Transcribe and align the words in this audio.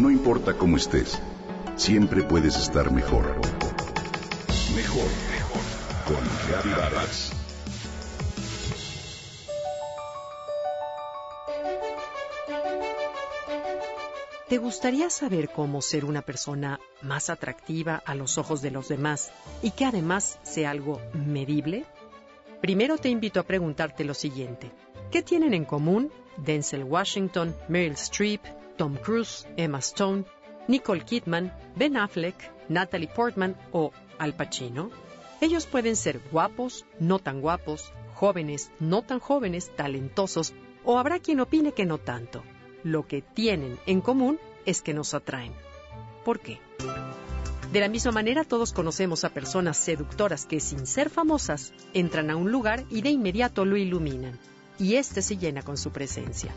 No 0.00 0.10
importa 0.10 0.54
cómo 0.54 0.78
estés, 0.78 1.20
siempre 1.76 2.22
puedes 2.22 2.56
estar 2.56 2.90
mejor. 2.90 3.36
Mejor, 4.74 5.04
mejor. 5.30 5.62
Con 6.06 6.48
Reavivadas. 6.48 7.32
¿Te 14.48 14.56
gustaría 14.56 15.10
saber 15.10 15.50
cómo 15.50 15.82
ser 15.82 16.06
una 16.06 16.22
persona 16.22 16.80
más 17.02 17.28
atractiva 17.28 18.02
a 18.06 18.14
los 18.14 18.38
ojos 18.38 18.62
de 18.62 18.70
los 18.70 18.88
demás 18.88 19.30
y 19.60 19.72
que 19.72 19.84
además 19.84 20.38
sea 20.42 20.70
algo 20.70 20.98
medible? 21.12 21.84
Primero 22.62 22.96
te 22.96 23.10
invito 23.10 23.38
a 23.38 23.42
preguntarte 23.42 24.04
lo 24.04 24.14
siguiente. 24.14 24.70
¿Qué 25.10 25.22
tienen 25.22 25.52
en 25.52 25.66
común 25.66 26.10
Denzel 26.38 26.84
Washington, 26.84 27.54
Meryl 27.68 27.92
Streep, 27.92 28.40
Tom 28.80 28.96
Cruise, 28.96 29.46
Emma 29.58 29.80
Stone, 29.80 30.24
Nicole 30.66 31.04
Kidman, 31.04 31.52
Ben 31.76 31.98
Affleck, 31.98 32.50
Natalie 32.70 33.08
Portman 33.08 33.54
o 33.72 33.92
Al 34.18 34.32
Pacino? 34.32 34.90
Ellos 35.42 35.66
pueden 35.66 35.96
ser 35.96 36.18
guapos, 36.32 36.86
no 36.98 37.18
tan 37.18 37.42
guapos, 37.42 37.92
jóvenes, 38.14 38.70
no 38.80 39.02
tan 39.02 39.18
jóvenes, 39.18 39.70
talentosos, 39.76 40.54
o 40.82 40.98
habrá 40.98 41.18
quien 41.18 41.40
opine 41.40 41.72
que 41.72 41.84
no 41.84 41.98
tanto 41.98 42.42
lo 42.82 43.06
que 43.06 43.20
tienen 43.20 43.78
en 43.84 44.00
común 44.00 44.38
es 44.64 44.80
que 44.80 44.94
nos 44.94 45.12
atraen. 45.12 45.52
¿Por 46.24 46.40
qué? 46.40 46.58
De 47.70 47.80
la 47.80 47.88
misma 47.90 48.12
manera, 48.12 48.44
todos 48.44 48.72
conocemos 48.72 49.24
a 49.24 49.34
personas 49.34 49.76
seductoras 49.76 50.46
que, 50.46 50.58
sin 50.58 50.86
ser 50.86 51.10
famosas, 51.10 51.74
entran 51.92 52.30
a 52.30 52.36
un 52.36 52.50
lugar 52.50 52.86
y 52.88 53.02
de 53.02 53.10
inmediato 53.10 53.66
lo 53.66 53.76
iluminan, 53.76 54.38
y 54.78 54.94
éste 54.94 55.20
se 55.20 55.36
llena 55.36 55.60
con 55.60 55.76
su 55.76 55.92
presencia. 55.92 56.54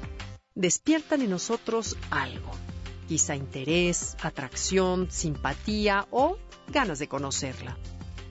Despiertan 0.56 1.24
en 1.24 1.32
nosotros 1.32 1.98
algo, 2.12 2.52
quizá 3.08 3.36
interés, 3.36 4.16
atracción, 4.22 5.10
simpatía 5.10 6.06
o 6.12 6.38
ganas 6.68 7.00
de 7.00 7.08
conocerla. 7.08 7.76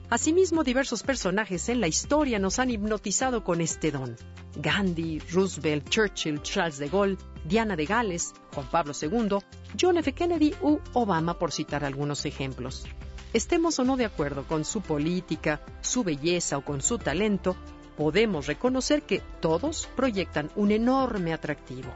Asimismo, 0.09 0.63
diversos 0.63 1.03
personajes 1.03 1.67
en 1.67 1.81
la 1.81 1.89
historia 1.89 2.39
nos 2.39 2.59
han 2.59 2.69
hipnotizado 2.69 3.43
con 3.43 3.59
este 3.59 3.91
don. 3.91 4.15
Gandhi, 4.55 5.19
Roosevelt, 5.33 5.89
Churchill, 5.89 6.41
Charles 6.41 6.77
de 6.77 6.87
Gaulle, 6.87 7.17
Diana 7.43 7.75
de 7.75 7.85
Gales, 7.85 8.33
Juan 8.53 8.69
Pablo 8.69 8.93
II, 9.01 9.39
John 9.77 9.97
F. 9.97 10.13
Kennedy 10.13 10.55
u 10.61 10.79
Obama, 10.93 11.37
por 11.37 11.51
citar 11.51 11.83
algunos 11.83 12.23
ejemplos. 12.25 12.85
Estemos 13.33 13.79
o 13.79 13.83
no 13.83 13.97
de 13.97 14.05
acuerdo 14.05 14.47
con 14.47 14.63
su 14.63 14.79
política, 14.79 15.59
su 15.81 16.05
belleza 16.05 16.57
o 16.57 16.63
con 16.63 16.81
su 16.81 16.99
talento, 16.99 17.57
podemos 17.97 18.47
reconocer 18.47 19.01
que 19.01 19.21
todos 19.41 19.89
proyectan 19.97 20.51
un 20.55 20.71
enorme 20.71 21.33
atractivo. 21.33 21.93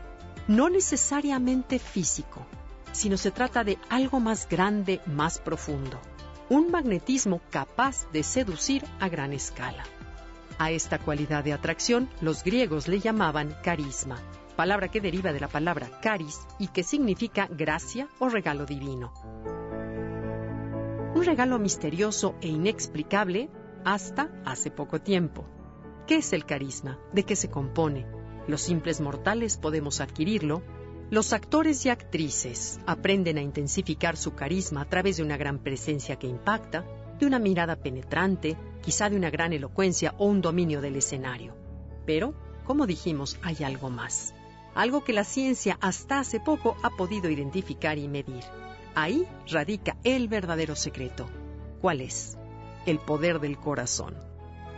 No 0.47 0.69
necesariamente 0.69 1.79
físico, 1.79 2.45
sino 2.91 3.17
se 3.17 3.31
trata 3.31 3.63
de 3.63 3.77
algo 3.89 4.19
más 4.19 4.47
grande, 4.47 5.01
más 5.05 5.39
profundo 5.39 5.99
un 6.49 6.71
magnetismo 6.71 7.41
capaz 7.49 8.09
de 8.11 8.23
seducir 8.23 8.83
a 8.99 9.09
gran 9.09 9.33
escala. 9.33 9.83
A 10.59 10.71
esta 10.71 10.97
cualidad 10.97 11.43
de 11.43 11.53
atracción 11.53 12.09
los 12.21 12.43
griegos 12.43 12.87
le 12.87 12.99
llamaban 12.99 13.55
carisma, 13.63 14.17
palabra 14.55 14.87
que 14.87 15.01
deriva 15.01 15.33
de 15.33 15.39
la 15.39 15.49
palabra 15.49 15.89
caris 16.01 16.39
y 16.57 16.67
que 16.67 16.83
significa 16.83 17.47
gracia 17.47 18.07
o 18.19 18.29
regalo 18.29 18.65
divino. 18.65 19.13
Un 21.15 21.23
regalo 21.23 21.59
misterioso 21.59 22.35
e 22.41 22.47
inexplicable 22.47 23.49
hasta 23.83 24.29
hace 24.45 24.71
poco 24.71 25.01
tiempo. 25.01 25.45
¿Qué 26.05 26.17
es 26.17 26.31
el 26.31 26.45
carisma? 26.45 26.97
¿De 27.11 27.23
qué 27.23 27.35
se 27.35 27.49
compone? 27.49 28.16
Los 28.47 28.61
simples 28.61 29.01
mortales 29.01 29.57
podemos 29.57 30.01
adquirirlo 30.01 30.63
los 31.09 31.31
actores 31.31 31.85
y 31.85 31.89
actrices 31.89 32.81
aprenden 32.85 33.37
a 33.37 33.41
intensificar 33.41 34.17
su 34.17 34.35
carisma 34.35 34.81
a 34.81 34.89
través 34.89 35.15
de 35.15 35.23
una 35.23 35.37
gran 35.37 35.59
presencia 35.59 36.17
que 36.17 36.27
impacta, 36.27 36.83
de 37.17 37.25
una 37.25 37.39
mirada 37.39 37.77
penetrante, 37.77 38.57
quizá 38.81 39.09
de 39.09 39.15
una 39.15 39.29
gran 39.29 39.53
elocuencia 39.53 40.15
o 40.17 40.25
un 40.25 40.41
dominio 40.41 40.81
del 40.81 40.97
escenario. 40.97 41.55
Pero, 42.05 42.33
como 42.65 42.85
dijimos, 42.85 43.39
hay 43.41 43.63
algo 43.63 43.89
más. 43.89 44.33
Algo 44.75 45.05
que 45.05 45.13
la 45.13 45.23
ciencia 45.23 45.77
hasta 45.79 46.19
hace 46.19 46.41
poco 46.41 46.75
ha 46.83 46.89
podido 46.89 47.29
identificar 47.29 47.97
y 47.97 48.09
medir. 48.09 48.43
Ahí 48.93 49.25
radica 49.49 49.95
el 50.03 50.27
verdadero 50.27 50.75
secreto. 50.75 51.29
¿Cuál 51.79 52.01
es? 52.01 52.37
El 52.85 52.99
poder 52.99 53.39
del 53.39 53.57
corazón. 53.57 54.15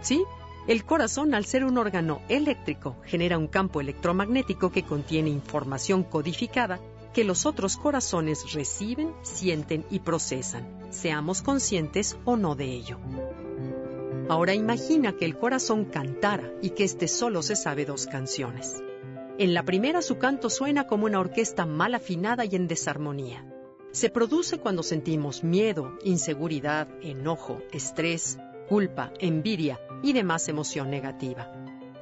¿Sí? 0.01 0.23
El 0.69 0.85
corazón, 0.85 1.33
al 1.33 1.45
ser 1.45 1.63
un 1.63 1.79
órgano 1.79 2.21
eléctrico, 2.29 2.95
genera 3.03 3.39
un 3.39 3.47
campo 3.47 3.81
electromagnético 3.81 4.71
que 4.71 4.83
contiene 4.83 5.31
información 5.31 6.03
codificada 6.03 6.79
que 7.11 7.23
los 7.23 7.47
otros 7.47 7.75
corazones 7.75 8.53
reciben, 8.53 9.11
sienten 9.23 9.83
y 9.89 10.01
procesan, 10.01 10.67
seamos 10.91 11.41
conscientes 11.41 12.17
o 12.23 12.37
no 12.37 12.53
de 12.53 12.65
ello. 12.65 12.99
Ahora 14.29 14.53
imagina 14.53 15.13
que 15.13 15.25
el 15.25 15.39
corazón 15.39 15.85
cantara 15.85 16.53
y 16.61 16.69
que 16.69 16.83
éste 16.83 17.07
solo 17.07 17.41
se 17.41 17.55
sabe 17.55 17.85
dos 17.85 18.05
canciones. 18.05 18.83
En 19.39 19.55
la 19.55 19.63
primera 19.63 20.03
su 20.03 20.19
canto 20.19 20.51
suena 20.51 20.85
como 20.85 21.07
una 21.07 21.19
orquesta 21.19 21.65
mal 21.65 21.95
afinada 21.95 22.45
y 22.45 22.55
en 22.55 22.67
desarmonía. 22.67 23.43
Se 23.91 24.11
produce 24.11 24.59
cuando 24.59 24.83
sentimos 24.83 25.43
miedo, 25.43 25.97
inseguridad, 26.03 26.87
enojo, 27.01 27.57
estrés, 27.71 28.37
culpa, 28.69 29.11
envidia 29.19 29.79
y 30.03 30.13
demás 30.13 30.47
emoción 30.47 30.91
negativa, 30.91 31.51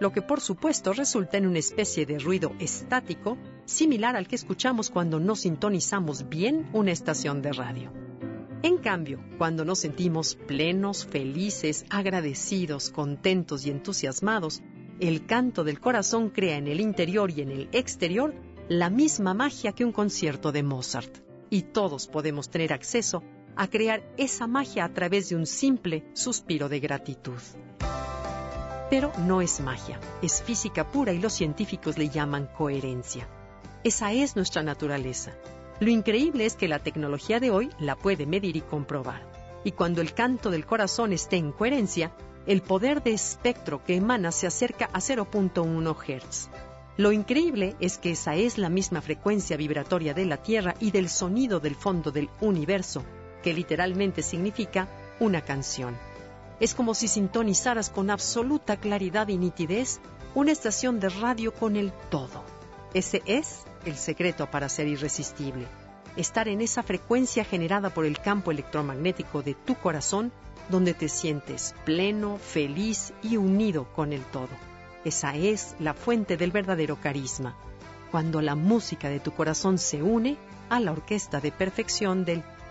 lo 0.01 0.11
que 0.11 0.21
por 0.21 0.41
supuesto 0.41 0.91
resulta 0.91 1.37
en 1.37 1.47
una 1.47 1.59
especie 1.59 2.05
de 2.05 2.19
ruido 2.19 2.51
estático 2.59 3.37
similar 3.63 4.17
al 4.17 4.27
que 4.27 4.35
escuchamos 4.35 4.89
cuando 4.89 5.19
no 5.19 5.35
sintonizamos 5.37 6.27
bien 6.27 6.69
una 6.73 6.91
estación 6.91 7.41
de 7.41 7.53
radio. 7.53 7.91
En 8.63 8.77
cambio, 8.79 9.23
cuando 9.37 9.63
nos 9.63 9.79
sentimos 9.79 10.35
plenos, 10.35 11.05
felices, 11.05 11.85
agradecidos, 11.89 12.89
contentos 12.89 13.65
y 13.65 13.69
entusiasmados, 13.69 14.61
el 14.99 15.25
canto 15.25 15.63
del 15.63 15.79
corazón 15.79 16.31
crea 16.31 16.57
en 16.57 16.67
el 16.67 16.81
interior 16.81 17.31
y 17.31 17.41
en 17.41 17.51
el 17.51 17.69
exterior 17.71 18.33
la 18.67 18.89
misma 18.89 19.33
magia 19.33 19.71
que 19.71 19.85
un 19.85 19.93
concierto 19.93 20.51
de 20.51 20.63
Mozart, 20.63 21.19
y 21.49 21.61
todos 21.61 22.07
podemos 22.07 22.49
tener 22.49 22.73
acceso 22.73 23.23
a 23.57 23.67
crear 23.67 24.03
esa 24.17 24.47
magia 24.47 24.85
a 24.85 24.93
través 24.93 25.29
de 25.29 25.35
un 25.35 25.45
simple 25.45 26.05
suspiro 26.13 26.69
de 26.69 26.79
gratitud. 26.79 27.41
Pero 28.89 29.11
no 29.17 29.41
es 29.41 29.59
magia, 29.59 29.99
es 30.21 30.41
física 30.43 30.89
pura 30.89 31.11
y 31.11 31.19
los 31.19 31.33
científicos 31.33 31.97
le 31.97 32.09
llaman 32.09 32.47
coherencia. 32.57 33.27
Esa 33.83 34.13
es 34.13 34.35
nuestra 34.35 34.63
naturaleza. 34.63 35.33
Lo 35.79 35.89
increíble 35.89 36.45
es 36.45 36.55
que 36.55 36.67
la 36.67 36.79
tecnología 36.79 37.39
de 37.39 37.51
hoy 37.51 37.69
la 37.79 37.95
puede 37.95 38.25
medir 38.25 38.55
y 38.55 38.61
comprobar. 38.61 39.21
Y 39.63 39.73
cuando 39.73 40.01
el 40.01 40.13
canto 40.13 40.49
del 40.51 40.65
corazón 40.65 41.11
esté 41.11 41.37
en 41.37 41.51
coherencia, 41.51 42.11
el 42.45 42.61
poder 42.61 43.03
de 43.03 43.11
espectro 43.11 43.83
que 43.83 43.95
emana 43.95 44.31
se 44.31 44.47
acerca 44.47 44.85
a 44.93 44.99
0.1 44.99 45.95
Hz. 45.95 46.49
Lo 46.95 47.11
increíble 47.11 47.75
es 47.79 47.97
que 47.97 48.11
esa 48.11 48.35
es 48.35 48.57
la 48.57 48.69
misma 48.69 49.01
frecuencia 49.01 49.57
vibratoria 49.57 50.13
de 50.13 50.25
la 50.25 50.37
Tierra 50.37 50.73
y 50.79 50.91
del 50.91 51.09
sonido 51.09 51.59
del 51.59 51.75
fondo 51.75 52.11
del 52.11 52.29
universo, 52.41 53.03
que 53.43 53.53
literalmente 53.53 54.21
significa 54.21 54.87
una 55.19 55.41
canción. 55.41 55.97
Es 56.59 56.73
como 56.73 56.95
si 56.95 57.07
sintonizaras 57.07 57.89
con 57.89 58.09
absoluta 58.09 58.77
claridad 58.77 59.27
y 59.27 59.37
nitidez 59.37 59.99
una 60.33 60.51
estación 60.51 60.99
de 60.99 61.09
radio 61.09 61.53
con 61.53 61.75
el 61.75 61.91
todo. 62.09 62.43
Ese 62.93 63.21
es 63.25 63.65
el 63.85 63.95
secreto 63.95 64.49
para 64.49 64.69
ser 64.69 64.87
irresistible. 64.87 65.67
Estar 66.15 66.47
en 66.47 66.61
esa 66.61 66.81
frecuencia 66.81 67.43
generada 67.43 67.91
por 67.91 68.05
el 68.05 68.19
campo 68.19 68.51
electromagnético 68.51 69.43
de 69.43 69.53
tu 69.53 69.75
corazón 69.75 70.31
donde 70.69 70.93
te 70.93 71.09
sientes 71.09 71.75
pleno, 71.85 72.37
feliz 72.37 73.13
y 73.21 73.37
unido 73.37 73.87
con 73.93 74.13
el 74.13 74.23
todo. 74.25 74.49
Esa 75.05 75.35
es 75.35 75.75
la 75.79 75.93
fuente 75.93 76.37
del 76.37 76.51
verdadero 76.51 76.99
carisma, 76.99 77.55
cuando 78.11 78.41
la 78.41 78.55
música 78.55 79.09
de 79.09 79.19
tu 79.19 79.31
corazón 79.31 79.77
se 79.77 80.01
une 80.01 80.37
a 80.69 80.79
la 80.79 80.91
orquesta 80.91 81.39
de 81.39 81.51
perfección 81.51 82.25
del 82.25 82.43